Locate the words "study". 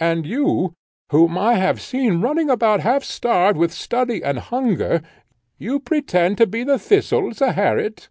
3.74-4.24